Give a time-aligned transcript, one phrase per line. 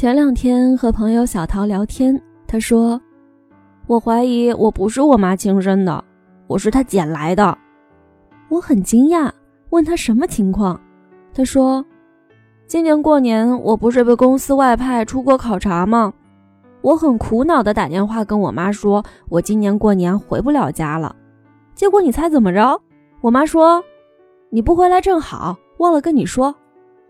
[0.00, 2.98] 前两天和朋友小桃聊天，她说
[3.86, 6.02] ：“我怀疑我不是我妈亲生的，
[6.46, 7.58] 我是她捡来的。”
[8.48, 9.30] 我很惊讶，
[9.68, 10.80] 问她什么情况。
[11.34, 11.84] 她说
[12.66, 16.10] ：“今年过年我不是被公司外派出国考察吗？
[16.80, 21.14] 我很苦恼的打电话跟我妈说，我今年过年回不了家了。
[21.74, 22.80] 结果你猜怎么着？
[23.20, 23.84] 我妈说
[24.48, 26.54] ：‘你不回来正好，忘了跟你说，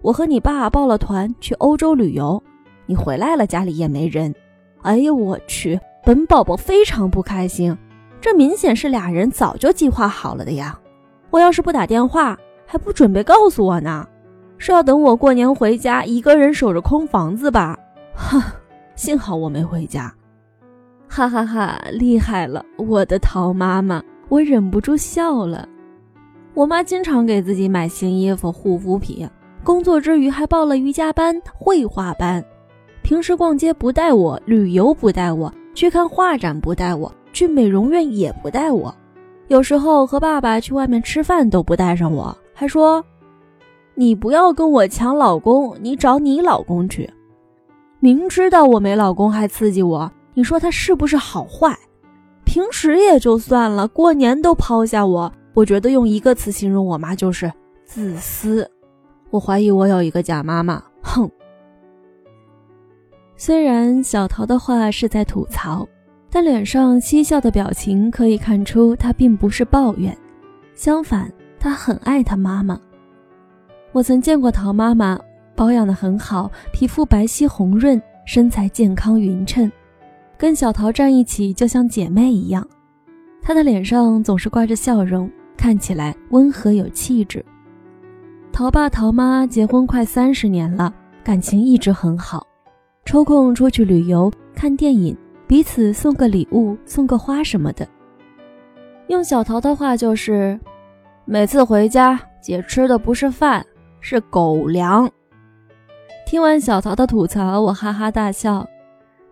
[0.02, 2.42] 我和你爸报了团去欧洲旅游。’”
[2.90, 4.34] 你回来了，家里也没人。
[4.82, 5.78] 哎呦我去！
[6.04, 7.78] 本宝宝非常不开心，
[8.20, 10.76] 这明显是俩人早就计划好了的呀。
[11.30, 14.04] 我要是不打电话，还不准备告诉我呢，
[14.58, 17.78] 是要等我过年回家，一个人守着空房子吧？
[18.12, 18.42] 哼，
[18.96, 20.12] 幸好我没回家。
[21.06, 24.02] 哈哈哈，厉害了，我的桃妈妈！
[24.28, 25.68] 我忍不住笑了。
[26.54, 29.30] 我妈经常给自己买新衣服、护肤品，
[29.62, 32.44] 工作之余还报了瑜伽班、绘画班。
[33.02, 38.94] 平时逛街不带我，旅游不带我，去看画展不带我，去美容院也不带我，
[39.48, 43.04] 有时候和爸爸去外面吃饭都不带上我，还说
[43.94, 47.10] ：“你不要跟我抢老公，你找你老公去。”
[47.98, 51.76] 明知道我没老公还刺激我，你说他是不是好坏？
[52.44, 57.52] 平时也就算了，过年都抛下我，我觉得用一个词形容我妈就是
[57.84, 58.70] 自私。
[59.30, 61.30] 我怀疑我有一个假妈妈，哼。
[63.42, 65.88] 虽然小桃的话是在吐槽，
[66.30, 70.14] 但脸上嬉笑的表情可以看出她并不是抱怨，
[70.74, 72.78] 相反，她很爱她妈妈。
[73.92, 75.18] 我曾见过桃妈妈，
[75.56, 79.72] 保养得很好，皮肤白皙红润，身材健康匀称，
[80.36, 82.68] 跟小桃站一起就像姐妹一样。
[83.40, 87.42] 她的脸上总是挂着笑容，看起来温和有气质。
[88.52, 90.92] 桃爸桃妈结婚快三十年了，
[91.24, 92.46] 感情一直很好。
[93.10, 95.16] 抽空出去旅游、看电影，
[95.48, 97.84] 彼此送个礼物、送个花什么的。
[99.08, 100.56] 用小桃的话就是：
[101.24, 103.66] 每次回家，姐吃的不是饭，
[103.98, 105.10] 是狗粮。
[106.24, 108.64] 听完小桃的吐槽，我哈哈大笑。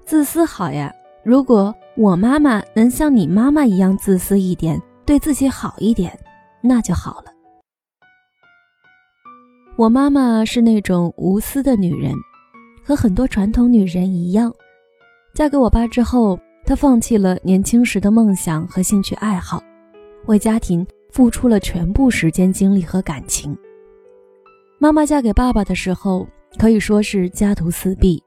[0.04, 6.18] 自私好呀，如果我妈妈能像你妈妈一样自私一点，对自己好一点，
[6.60, 7.26] 那就好了。
[9.76, 12.12] 我妈妈是那种无私的女人。
[12.88, 14.50] 和很多传统女人一样，
[15.34, 19.62] 嫁给我爸之后，她放弃了年轻时的梦想和兴趣爱好，
[20.24, 23.54] 为家庭付出了全部时间、精力和感情。
[24.78, 26.26] 妈妈嫁给爸爸的时候，
[26.58, 28.22] 可以说是家徒四壁，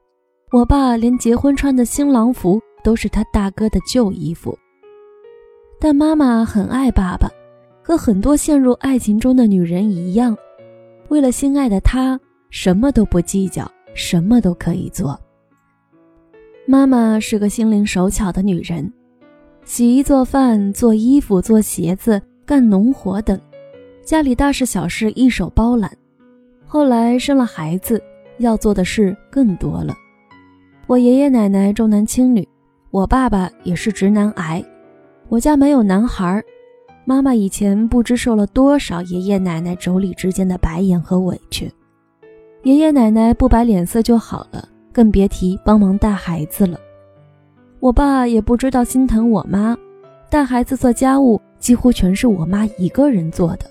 [0.52, 4.56] 我爸连结婚穿的新郎服都是他大哥的旧衣服。
[5.80, 7.28] 但妈妈很爱爸爸，
[7.82, 10.36] 和很多陷入爱情中的女人一样，
[11.08, 12.16] 为了心爱的他，
[12.50, 13.68] 什么都不计较。
[13.94, 15.18] 什么都可以做。
[16.66, 18.92] 妈妈是个心灵手巧的女人，
[19.64, 23.38] 洗衣做饭、做衣服、做鞋子、干农活等，
[24.04, 25.90] 家里大事小事一手包揽。
[26.66, 28.02] 后来生了孩子，
[28.38, 29.94] 要做的事更多了。
[30.86, 32.46] 我爷爷奶奶重男轻女，
[32.90, 34.64] 我爸爸也是直男癌，
[35.28, 36.42] 我家没有男孩。
[37.04, 41.70] 妈妈以前不知受了多少爷爷奶奶妯娌之间的白眼和委屈。
[42.64, 46.78] 爷爷奶奶不摆脸色就好了，更别提帮忙带孩子了。
[47.80, 49.76] 我爸也不知道心疼我妈，
[50.30, 53.66] 带孩子做家务几乎全是我妈一个人做的。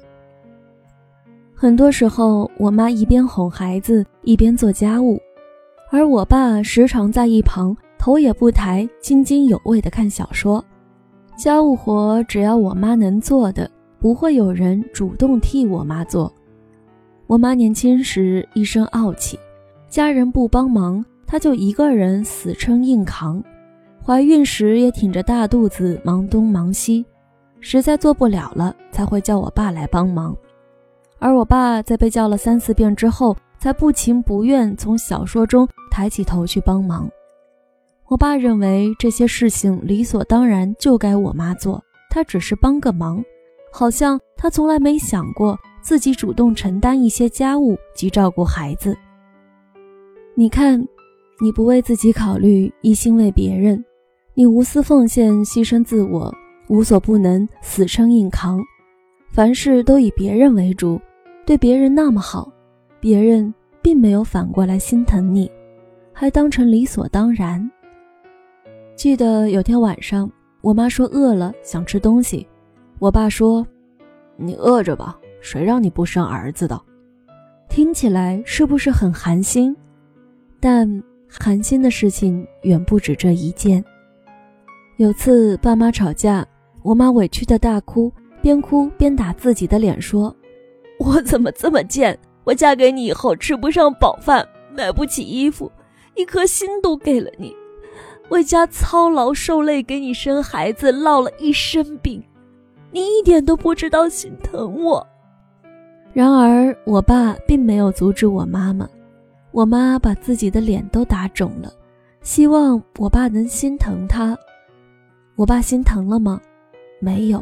[1.55, 5.17] 很多时候，我妈一边哄孩子一边做家务，
[5.89, 10.61] 而我爸时常在一旁头也不抬，津津有味地看小说。
[11.37, 16.31] 家务活只要我妈能做的，不会有人主动替我妈做。
[17.31, 19.39] 我妈年轻时一身傲气，
[19.87, 23.41] 家人不帮忙，她就一个人死撑硬扛。
[24.05, 27.05] 怀孕时也挺着大肚子忙东忙西，
[27.61, 30.35] 实在做不了了才会叫我爸来帮忙。
[31.19, 37.09] 而我爸在被叫了三四遍之后，才不情不愿从小说中抬起头去帮忙。
[38.07, 43.23] 我爸认为这些事情理所当然就该我妈做，他只是帮个忙，
[43.71, 45.57] 好像他从来没想过。
[45.81, 48.95] 自己主动承担一些家务及照顾孩子。
[50.35, 50.79] 你看，
[51.41, 53.83] 你不为自己考虑，一心为别人，
[54.33, 56.33] 你无私奉献，牺牲自我，
[56.69, 58.59] 无所不能，死撑硬扛，
[59.31, 60.99] 凡事都以别人为主，
[61.45, 62.51] 对别人那么好，
[62.99, 65.51] 别人并没有反过来心疼你，
[66.13, 67.69] 还当成理所当然。
[68.95, 70.31] 记得有天晚上，
[70.61, 72.47] 我妈说饿了，想吃东西，
[72.99, 73.65] 我爸说
[74.37, 76.79] ：“你饿着吧。”谁让你不生儿子的？
[77.67, 79.75] 听起来是不是很寒心？
[80.59, 83.83] 但寒心的事情远不止这一件。
[84.97, 86.45] 有次爸妈吵架，
[86.83, 90.35] 我妈委屈的大哭，边哭边打自己的脸，说
[90.99, 92.17] ：“我怎么这么贱？
[92.43, 95.71] 我嫁给你以后吃不上饱饭，买不起衣服，
[96.15, 97.55] 一颗心都给了你，
[98.29, 102.23] 为家操劳受累，给你生孩子，落了一身病，
[102.91, 105.07] 你一点都不知道心疼我。”
[106.13, 108.87] 然而我爸并没有阻止我妈妈，
[109.51, 111.71] 我妈把自己的脸都打肿了，
[112.21, 114.37] 希望我爸能心疼她。
[115.35, 116.39] 我爸心疼了吗？
[116.99, 117.41] 没有。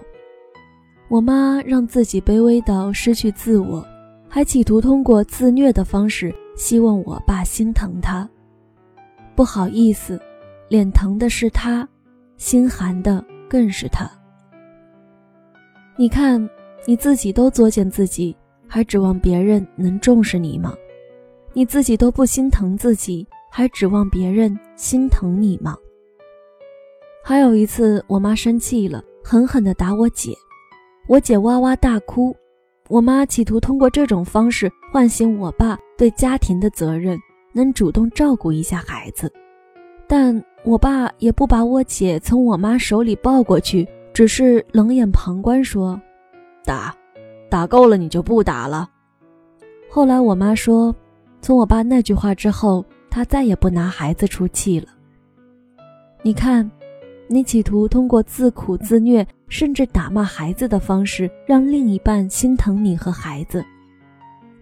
[1.07, 3.83] 我妈让自己卑微到失去自我，
[4.27, 8.30] 还企图通过自虐的方式，希望我爸心疼她。
[9.36, 10.22] 不好意思，
[10.68, 11.88] 脸疼的是他，
[12.38, 14.07] 心寒的更是他。
[15.98, 16.48] 你看，
[16.86, 18.38] 你自己都作践自己，
[18.69, 20.74] 还指望别人能重视你吗？
[21.54, 25.75] 你自己都不心疼自己，还指望别人心疼你吗？
[27.24, 30.33] 还有一次，我妈生气了，狠狠地打我姐，
[31.07, 32.36] 我姐哇哇大哭。
[32.88, 37.19] 我妈企图通过这种方式唤醒我爸对家庭的责任，
[37.54, 39.31] 能主动照顾一下孩子。
[40.07, 46.01] 但我爸也不把我姐从我妈手里抱过去，只是冷眼旁观，说
[46.65, 46.95] ：“打，
[47.50, 48.90] 打够了你就不打了。”
[49.90, 50.96] 后来我妈说，
[51.42, 54.88] 从我爸那句话之后，她再也不拿孩子出气了。
[56.22, 56.69] 你看。
[57.31, 63.63] 你企图通过自苦自虐，甚至打骂孩子的方式，让另一半心疼你和孩子。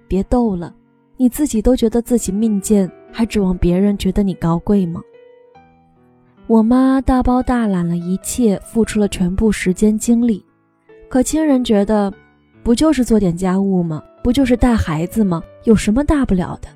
[0.05, 0.75] 别逗了，
[1.15, 5.01] 你自己都觉得自己命贱，还指望别人觉得你高贵吗？
[6.45, 10.43] 我妈大包大揽了一切，付出了全部时间精力，
[11.07, 12.13] 可亲人觉得，
[12.67, 14.03] 不就是做点家务吗？
[14.21, 15.41] 不就是带孩子吗？
[15.63, 16.67] 有什么大不了的？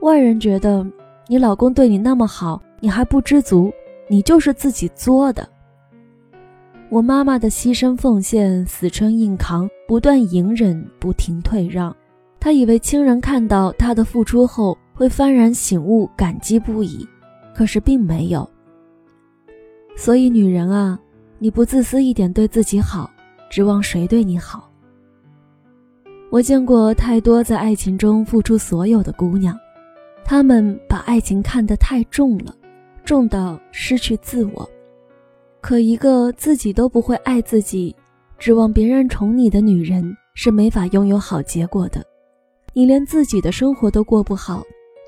[0.00, 0.86] 外人觉得，
[1.28, 3.70] 你老公对你那么好，你还不知足。
[4.08, 5.46] 你就是自己作的。
[6.88, 11.94] 我妈妈的牺牲奉献、死撑硬扛、不断隐忍、不停退让，
[12.40, 17.06] 她以为亲人看到她的付出后会幡然醒悟、感激不已，
[17.54, 18.48] 可是并没有。
[19.94, 20.98] 所以，女人啊，
[21.38, 23.10] 你不自私一点，对自己好，
[23.50, 24.65] 指望谁对你好？
[26.36, 29.58] 我见过太多在爱情中付出所有的姑娘，
[30.22, 32.54] 她们把爱情看得太重了。
[33.06, 34.68] 重到失去自我，
[35.62, 37.96] 可一个自己都不会爱自己，
[38.36, 42.04] 指望别人宠你的女人是没法拥有好结果的。
[42.74, 44.62] 你连自己的生活都过不好，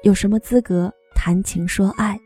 [0.04, 2.18] 有什么资格谈情说爱？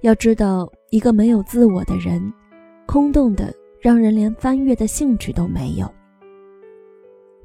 [0.00, 2.32] 要知道，一个没有自我的人，
[2.86, 5.86] 空洞的让人连翻阅的兴趣都没有。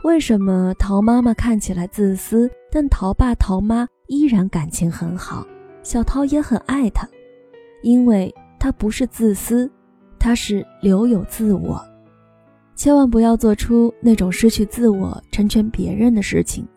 [0.04, 5.46] 为什么陶妈妈看起来自私，但陶爸陶妈依然感情很好，
[5.84, 7.08] 小陶也很爱她？
[7.84, 9.70] 因为他不是自私，
[10.18, 11.80] 他是留有自我。
[12.76, 16.68] 千万不要做出那种失去自我、成全别人的事情。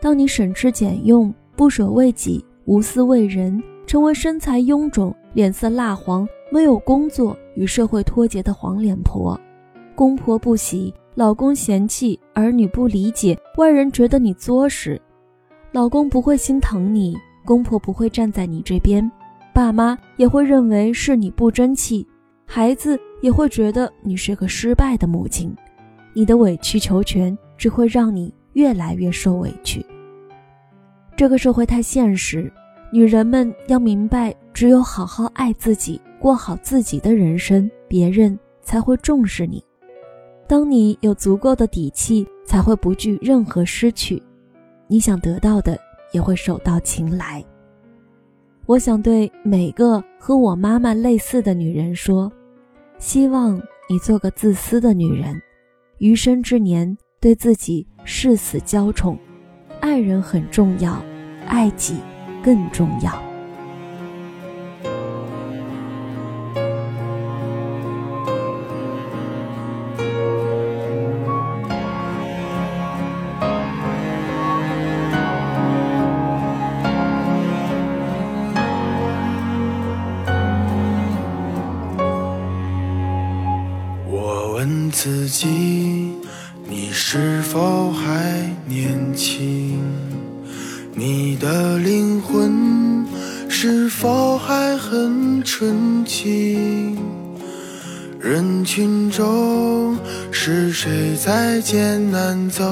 [0.00, 9.40] 当你省吃俭用、不舍为己、无私为人，成为身材臃肿、脸色蜡黄、没有工作、与社会脱节的黄脸婆，
[9.94, 15.00] 公婆不喜，老公嫌弃，儿女不理解，外人觉得你作时，
[15.72, 19.10] 老公不会心疼你，公婆不会站在你这边。
[19.52, 22.06] 爸妈也会认为是你不争气，
[22.46, 25.54] 孩子也会觉得你是个失败的母亲，
[26.14, 29.84] 你的委曲求全只会让你越来越受委屈。
[31.16, 32.50] 这个社会太现实，
[32.92, 39.62] 女人们要明白，只有好好爱自己，过好自己的人生，别人才会重视你。
[40.50, 44.20] 当你有足够的底气，才会不惧任何失去，
[44.88, 45.78] 你想得到的
[46.10, 47.44] 也会手到擒来。
[48.66, 52.28] 我想对每个和我妈妈类似的女人说：
[52.98, 55.40] 希望你做个自私的女人，
[55.98, 59.16] 余生之年对自己誓死娇宠，
[59.78, 61.00] 爱人很重要，
[61.46, 61.94] 爱己
[62.42, 63.29] 更重要。
[100.42, 102.64] 是谁在艰难走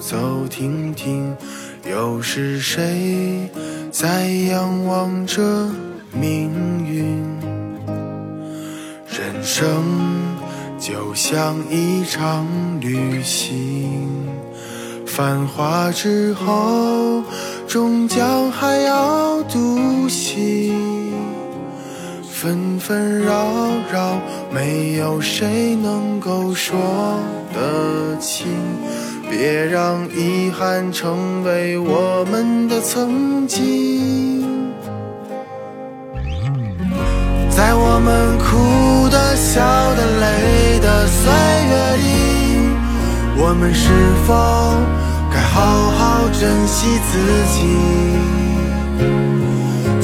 [0.00, 1.36] 走停停？
[1.84, 3.50] 又是谁
[3.90, 5.42] 在仰望着
[6.10, 6.50] 命
[6.86, 7.04] 运。
[9.06, 9.84] 人生
[10.78, 12.46] 就像一场
[12.80, 14.26] 旅行，
[15.04, 17.22] 繁华之后，
[17.68, 21.01] 终将还要独行。
[22.42, 23.46] 纷纷扰
[23.92, 24.18] 扰，
[24.50, 26.76] 没有谁能够说
[27.54, 28.48] 得清。
[29.30, 34.74] 别让遗憾成为我们的曾经，
[37.48, 39.62] 在我们哭的、笑
[39.94, 41.30] 的、累的岁
[41.70, 42.08] 月里，
[43.36, 43.88] 我们是
[44.26, 44.34] 否
[45.32, 47.12] 该好好珍惜自
[47.54, 48.41] 己？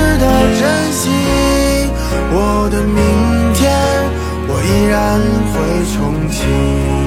[0.00, 0.24] 值得
[0.58, 1.10] 珍惜。
[2.32, 3.70] 我的明天，
[4.48, 5.20] 我依然
[5.52, 5.54] 会
[5.92, 5.98] 重
[6.30, 6.99] 启。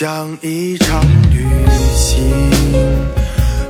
[0.00, 1.02] 像一场
[1.32, 1.44] 旅
[1.96, 2.22] 行，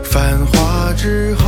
[0.05, 1.48] 繁华之后，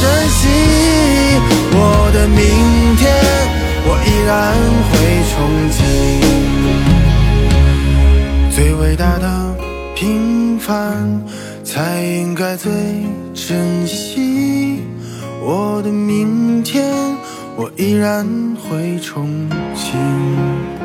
[0.00, 0.40] 珍惜。
[1.72, 1.76] 我
[2.12, 2.38] 的明
[2.96, 3.06] 天，
[3.86, 4.32] 我依然
[4.88, 4.92] 会
[5.30, 5.32] 憧
[5.76, 5.78] 憬。
[8.54, 9.26] 最伟大的
[9.94, 11.22] 平凡
[11.64, 12.70] 才应该最
[13.34, 14.82] 珍惜。
[15.42, 17.08] 我的明天。
[17.60, 19.26] 我依然会憧
[19.74, 20.77] 憬。